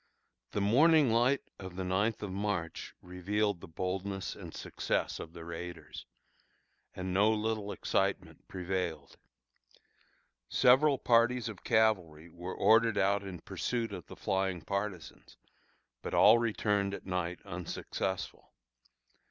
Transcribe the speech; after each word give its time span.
The 0.53 0.61
morning 0.61 1.11
light 1.11 1.41
of 1.59 1.75
the 1.75 1.83
ninth 1.83 2.23
of 2.23 2.31
March 2.31 2.95
revealed 3.03 3.61
the 3.61 3.67
boldness 3.67 4.35
and 4.35 4.51
success 4.51 5.19
of 5.19 5.33
the 5.33 5.45
raiders, 5.45 6.07
and 6.95 7.13
no 7.13 7.31
little 7.31 7.71
excitement 7.71 8.47
prevailed. 8.47 9.17
Several 10.49 10.97
parties 10.97 11.47
of 11.49 11.63
cavalry 11.63 12.29
were 12.29 12.55
ordered 12.55 12.97
out 12.97 13.21
in 13.21 13.41
pursuit 13.41 13.93
of 13.93 14.07
the 14.07 14.15
flying 14.15 14.61
partisans, 14.63 15.37
but 16.01 16.15
all 16.15 16.39
returned 16.39 16.95
at 16.95 17.05
night 17.05 17.37
unsuccessful. 17.45 18.53